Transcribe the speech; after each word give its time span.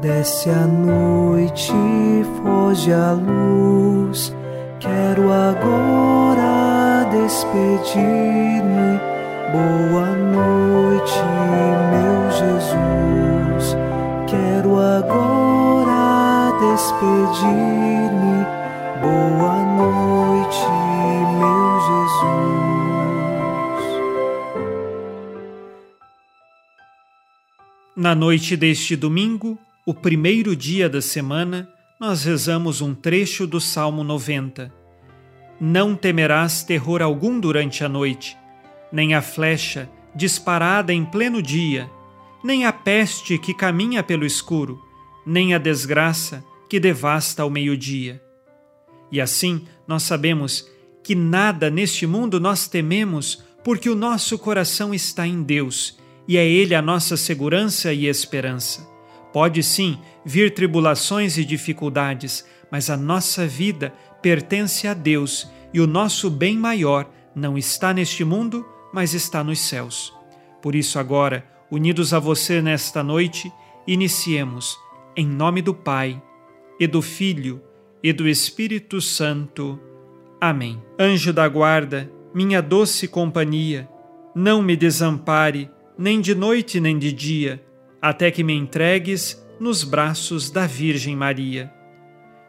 Desce 0.00 0.48
a 0.48 0.64
noite, 0.64 1.72
foge 2.40 2.92
a 2.92 3.12
luz. 3.14 4.32
Quero 4.78 5.32
agora 5.32 7.04
despedir-me. 7.10 9.00
Boa 9.50 10.06
noite, 10.14 11.20
meu 11.90 12.30
Jesus. 12.30 13.76
Quero 14.28 14.78
agora 14.78 16.52
despedir-me. 16.60 18.46
Boa 19.02 19.58
noite, 19.78 20.64
meu 21.40 21.80
Jesus. 21.88 22.38
Na 27.96 28.14
noite 28.14 28.56
deste 28.56 28.94
domingo, 28.94 29.58
o 29.88 29.94
primeiro 29.94 30.54
dia 30.54 30.86
da 30.86 31.00
semana, 31.00 31.66
nós 31.98 32.22
rezamos 32.22 32.82
um 32.82 32.94
trecho 32.94 33.46
do 33.46 33.58
Salmo 33.58 34.04
90. 34.04 34.70
Não 35.58 35.96
temerás 35.96 36.62
terror 36.62 37.00
algum 37.00 37.40
durante 37.40 37.82
a 37.82 37.88
noite, 37.88 38.36
nem 38.92 39.14
a 39.14 39.22
flecha 39.22 39.88
disparada 40.14 40.92
em 40.92 41.06
pleno 41.06 41.40
dia, 41.40 41.90
nem 42.44 42.66
a 42.66 42.72
peste 42.72 43.38
que 43.38 43.54
caminha 43.54 44.02
pelo 44.02 44.26
escuro, 44.26 44.78
nem 45.24 45.54
a 45.54 45.58
desgraça 45.58 46.44
que 46.68 46.78
devasta 46.78 47.42
ao 47.42 47.48
meio-dia. 47.48 48.22
E 49.10 49.22
assim 49.22 49.66
nós 49.86 50.02
sabemos 50.02 50.68
que 51.02 51.14
nada 51.14 51.70
neste 51.70 52.06
mundo 52.06 52.38
nós 52.38 52.68
tememos, 52.68 53.42
porque 53.64 53.88
o 53.88 53.94
nosso 53.94 54.38
coração 54.38 54.92
está 54.92 55.26
em 55.26 55.42
Deus 55.42 55.96
e 56.28 56.36
é 56.36 56.46
Ele 56.46 56.74
a 56.74 56.82
nossa 56.82 57.16
segurança 57.16 57.90
e 57.90 58.04
esperança. 58.04 58.97
Pode 59.32 59.62
sim 59.62 59.98
vir 60.24 60.54
tribulações 60.54 61.36
e 61.36 61.44
dificuldades, 61.44 62.44
mas 62.70 62.88
a 62.90 62.96
nossa 62.96 63.46
vida 63.46 63.92
pertence 64.22 64.86
a 64.86 64.94
Deus 64.94 65.48
e 65.72 65.80
o 65.80 65.86
nosso 65.86 66.30
bem 66.30 66.56
maior 66.56 67.10
não 67.34 67.56
está 67.56 67.92
neste 67.92 68.24
mundo, 68.24 68.66
mas 68.92 69.14
está 69.14 69.44
nos 69.44 69.60
céus. 69.60 70.14
Por 70.62 70.74
isso, 70.74 70.98
agora, 70.98 71.46
unidos 71.70 72.12
a 72.12 72.18
você 72.18 72.60
nesta 72.62 73.02
noite, 73.02 73.52
iniciemos, 73.86 74.76
em 75.14 75.26
nome 75.26 75.62
do 75.62 75.74
Pai, 75.74 76.20
e 76.80 76.86
do 76.86 77.02
Filho, 77.02 77.62
e 78.02 78.12
do 78.12 78.26
Espírito 78.28 79.00
Santo. 79.00 79.78
Amém. 80.40 80.82
Anjo 80.98 81.32
da 81.32 81.46
guarda, 81.48 82.10
minha 82.34 82.62
doce 82.62 83.06
companhia, 83.06 83.88
não 84.34 84.62
me 84.62 84.76
desampare, 84.76 85.70
nem 85.98 86.20
de 86.20 86.34
noite 86.34 86.80
nem 86.80 86.98
de 86.98 87.12
dia 87.12 87.67
até 88.08 88.30
que 88.30 88.42
me 88.42 88.54
entregues 88.54 89.38
nos 89.60 89.84
braços 89.84 90.50
da 90.50 90.66
Virgem 90.66 91.14
Maria. 91.14 91.70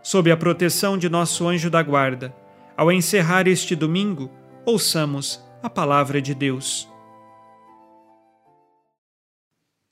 Sob 0.01 0.31
a 0.31 0.37
proteção 0.37 0.97
de 0.97 1.09
nosso 1.09 1.45
anjo 1.45 1.69
da 1.69 1.83
guarda, 1.83 2.33
ao 2.77 2.89
encerrar 2.89 3.45
este 3.45 3.75
domingo, 3.75 4.31
ouçamos 4.65 5.43
a 5.61 5.69
palavra 5.69 6.21
de 6.21 6.33
Deus. 6.33 6.87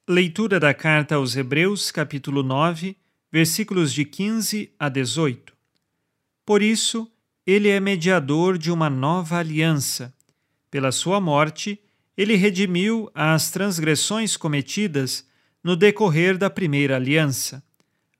Leitura 0.07 0.57
da 0.57 0.73
carta 0.73 1.15
aos 1.15 1.35
Hebreus, 1.35 1.91
capítulo 1.91 2.43
9, 2.43 2.95
versículos 3.29 3.91
de 3.91 4.05
15 4.05 4.71
a 4.79 4.87
18. 4.87 5.53
Por 6.45 6.61
isso, 6.61 7.11
ele 7.45 7.67
é 7.67 7.81
mediador 7.81 8.57
de 8.57 8.71
uma 8.71 8.89
nova 8.89 9.35
aliança. 9.35 10.15
Pela 10.71 10.93
sua 10.93 11.19
morte, 11.19 11.77
ele 12.15 12.35
redimiu 12.35 13.11
as 13.13 13.51
transgressões 13.51 14.37
cometidas 14.37 15.26
no 15.67 15.75
decorrer 15.75 16.37
da 16.37 16.49
primeira 16.49 16.95
aliança. 16.95 17.61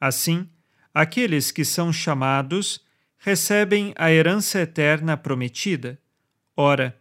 Assim, 0.02 0.50
aqueles 0.94 1.50
que 1.50 1.64
são 1.64 1.94
chamados 1.94 2.82
recebem 3.18 3.94
a 3.96 4.12
herança 4.12 4.60
eterna 4.60 5.16
prometida. 5.16 5.98
Ora, 6.58 7.00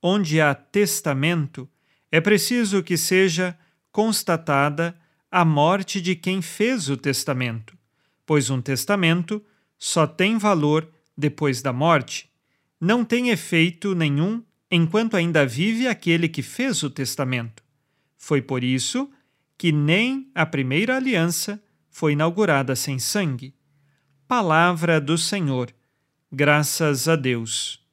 onde 0.00 0.40
há 0.40 0.54
testamento, 0.54 1.68
é 2.12 2.20
preciso 2.20 2.80
que 2.80 2.96
seja 2.96 3.58
constatada 3.90 4.96
a 5.32 5.44
morte 5.44 6.00
de 6.00 6.14
quem 6.14 6.40
fez 6.40 6.88
o 6.88 6.96
testamento, 6.96 7.76
pois 8.24 8.50
um 8.50 8.62
testamento 8.62 9.44
só 9.76 10.06
tem 10.06 10.38
valor 10.38 10.88
depois 11.16 11.60
da 11.60 11.72
morte. 11.72 12.30
Não 12.80 13.04
tem 13.04 13.30
efeito 13.30 13.96
nenhum 13.96 14.44
enquanto 14.70 15.16
ainda 15.16 15.44
vive 15.44 15.88
aquele 15.88 16.28
que 16.28 16.40
fez 16.40 16.84
o 16.84 16.88
testamento. 16.88 17.64
Foi 18.16 18.40
por 18.40 18.62
isso 18.62 19.10
que 19.58 19.72
nem 19.72 20.30
a 20.32 20.46
primeira 20.46 20.96
aliança 20.96 21.60
foi 21.90 22.12
inaugurada 22.12 22.76
sem 22.76 23.00
sangue. 23.00 23.52
Palavra 24.28 25.00
do 25.00 25.18
Senhor. 25.18 25.74
Graças 26.30 27.08
a 27.08 27.16
Deus. 27.16 27.84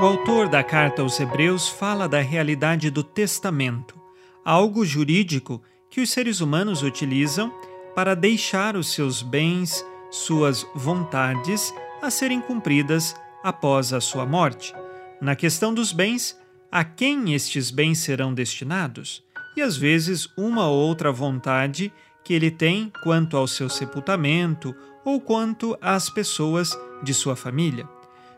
O 0.00 0.04
autor 0.04 0.48
da 0.48 0.64
carta 0.64 1.02
aos 1.02 1.20
Hebreus 1.20 1.68
fala 1.68 2.08
da 2.08 2.20
realidade 2.20 2.90
do 2.90 3.04
testamento, 3.04 4.00
algo 4.44 4.84
jurídico 4.84 5.62
que 5.90 6.00
os 6.00 6.10
seres 6.10 6.40
humanos 6.40 6.82
utilizam 6.82 7.52
para 7.94 8.16
deixar 8.16 8.74
os 8.76 8.92
seus 8.94 9.20
bens, 9.20 9.84
suas 10.10 10.66
vontades 10.74 11.72
a 12.00 12.10
serem 12.10 12.40
cumpridas 12.40 13.14
após 13.44 13.92
a 13.92 14.00
sua 14.00 14.24
morte. 14.24 14.74
Na 15.22 15.36
questão 15.36 15.72
dos 15.72 15.92
bens, 15.92 16.36
a 16.68 16.82
quem 16.82 17.32
estes 17.32 17.70
bens 17.70 17.98
serão 17.98 18.34
destinados? 18.34 19.22
E 19.56 19.62
às 19.62 19.76
vezes 19.76 20.28
uma 20.36 20.66
ou 20.66 20.76
outra 20.76 21.12
vontade 21.12 21.92
que 22.24 22.34
ele 22.34 22.50
tem 22.50 22.92
quanto 23.04 23.36
ao 23.36 23.46
seu 23.46 23.68
sepultamento 23.68 24.74
ou 25.04 25.20
quanto 25.20 25.78
às 25.80 26.10
pessoas 26.10 26.76
de 27.04 27.14
sua 27.14 27.36
família. 27.36 27.88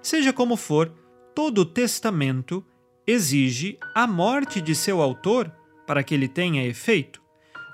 Seja 0.02 0.30
como 0.30 0.58
for, 0.58 0.92
todo 1.34 1.64
testamento 1.64 2.62
exige 3.06 3.78
a 3.94 4.06
morte 4.06 4.60
de 4.60 4.74
seu 4.74 5.00
autor 5.00 5.50
para 5.86 6.02
que 6.04 6.12
ele 6.12 6.28
tenha 6.28 6.66
efeito. 6.66 7.22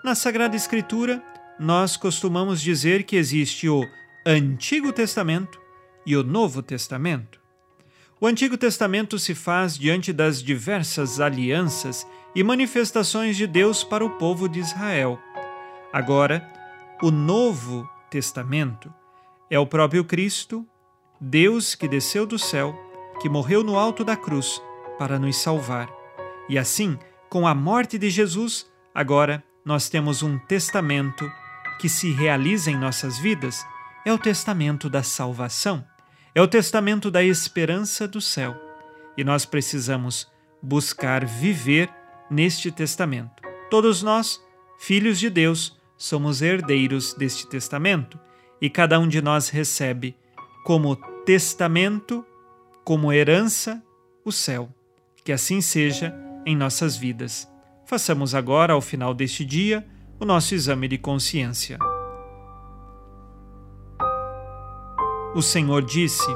Na 0.04 0.15
Sagrada 0.15 0.54
Escritura, 0.54 1.20
nós 1.59 1.97
costumamos 1.97 2.62
dizer 2.62 3.03
que 3.03 3.16
existe 3.16 3.69
o 3.69 3.84
Antigo 4.25 4.93
Testamento 4.93 5.60
e 6.06 6.16
o 6.16 6.22
Novo 6.22 6.62
Testamento. 6.62 7.39
O 8.22 8.26
Antigo 8.26 8.58
Testamento 8.58 9.19
se 9.19 9.34
faz 9.34 9.78
diante 9.78 10.12
das 10.12 10.42
diversas 10.42 11.20
alianças 11.20 12.06
e 12.34 12.44
manifestações 12.44 13.34
de 13.34 13.47
Deus 13.47 13.82
para 13.82 14.04
o 14.04 14.10
povo 14.10 14.47
de 14.47 14.60
Israel. 14.60 15.19
Agora, 15.91 16.47
o 17.03 17.10
Novo 17.10 17.88
Testamento 18.10 18.92
é 19.48 19.58
o 19.58 19.66
próprio 19.66 20.04
Cristo, 20.04 20.69
Deus 21.19 21.75
que 21.75 21.88
desceu 21.88 22.26
do 22.26 22.38
céu, 22.38 22.78
que 23.22 23.28
morreu 23.31 23.64
no 23.64 23.78
alto 23.78 24.04
da 24.04 24.19
cruz 24.19 24.60
para 24.98 25.19
nos 25.19 25.37
salvar. 25.37 25.88
E 26.47 26.58
assim, 26.58 26.98
com 27.31 27.47
a 27.47 27.54
morte 27.54 27.97
de 27.97 28.10
Jesus, 28.10 28.70
agora 28.94 29.42
nós 29.64 29.88
temos 29.88 30.22
um 30.22 30.38
testamento 30.41 31.32
que 31.81 31.88
se 31.88 32.10
realiza 32.10 32.70
em 32.70 32.76
nossas 32.76 33.19
vidas, 33.19 33.64
é 34.04 34.12
o 34.12 34.19
testamento 34.19 34.91
da 34.91 35.02
salvação 35.02 35.82
é 36.34 36.41
o 36.41 36.48
testamento 36.48 37.10
da 37.10 37.22
esperança 37.22 38.06
do 38.06 38.20
céu 38.20 38.54
e 39.16 39.24
nós 39.24 39.44
precisamos 39.44 40.30
buscar 40.62 41.24
viver 41.24 41.90
neste 42.31 42.70
testamento. 42.70 43.43
Todos 43.69 44.02
nós, 44.02 44.40
filhos 44.78 45.19
de 45.19 45.28
Deus, 45.28 45.76
somos 45.96 46.40
herdeiros 46.40 47.14
deste 47.14 47.46
testamento 47.46 48.19
e 48.60 48.70
cada 48.70 48.99
um 48.99 49.08
de 49.08 49.20
nós 49.20 49.49
recebe 49.49 50.16
como 50.64 50.96
testamento, 51.25 52.25
como 52.84 53.12
herança, 53.12 53.82
o 54.25 54.31
céu. 54.31 54.70
Que 55.25 55.32
assim 55.32 55.60
seja 55.60 56.14
em 56.46 56.56
nossas 56.56 56.96
vidas. 56.96 57.49
Façamos 57.84 58.34
agora, 58.34 58.72
ao 58.72 58.81
final 58.81 59.12
deste 59.12 59.44
dia, 59.44 59.87
o 60.19 60.25
nosso 60.25 60.55
exame 60.55 60.88
de 60.88 60.96
consciência. 60.96 61.78
O 65.32 65.41
Senhor 65.41 65.82
disse: 65.82 66.27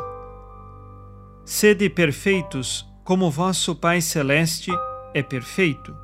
Sede 1.45 1.91
perfeitos, 1.91 2.87
como 3.03 3.29
vosso 3.29 3.75
Pai 3.75 4.01
Celeste 4.01 4.71
é 5.13 5.21
perfeito. 5.21 5.97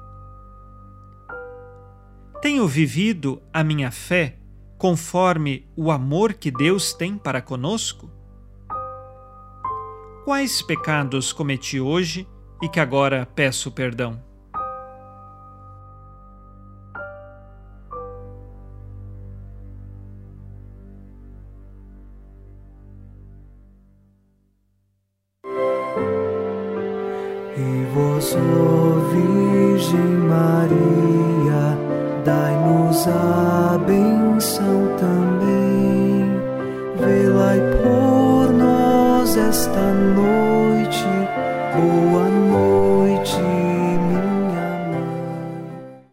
Tenho 2.42 2.66
vivido 2.66 3.40
a 3.52 3.62
minha 3.62 3.92
fé 3.92 4.38
conforme 4.76 5.68
o 5.76 5.90
amor 5.90 6.32
que 6.32 6.50
Deus 6.50 6.92
tem 6.92 7.16
para 7.16 7.40
conosco? 7.40 8.10
Quais 10.24 10.60
pecados 10.60 11.32
cometi 11.32 11.78
hoje 11.78 12.26
e 12.60 12.68
que 12.68 12.80
agora 12.80 13.24
peço 13.24 13.70
perdão? 13.70 14.29
E 27.60 27.84
vós, 27.92 28.34
ó 28.34 28.98
Virgem 29.10 30.00
Maria, 30.26 31.76
dai-nos 32.24 33.06
a 33.06 33.78
benção 33.86 34.96
também. 34.96 36.24
Velai 36.96 37.60
por 37.82 38.50
nós 38.54 39.36
esta 39.36 39.92
noite. 39.92 41.04
Boa 41.76 42.28
noite, 42.30 43.36
minha 44.08 44.78
mãe. 44.90 46.04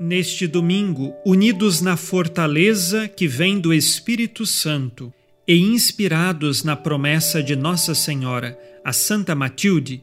Neste 0.00 0.48
domingo, 0.48 1.14
unidos 1.24 1.80
na 1.80 1.96
fortaleza 1.96 3.06
que 3.06 3.28
vem 3.28 3.60
do 3.60 3.72
Espírito 3.72 4.44
Santo 4.44 5.14
e 5.46 5.60
inspirados 5.60 6.64
na 6.64 6.74
promessa 6.74 7.40
de 7.40 7.54
Nossa 7.54 7.94
Senhora, 7.94 8.58
a 8.84 8.92
Santa 8.92 9.32
Matilde, 9.36 10.02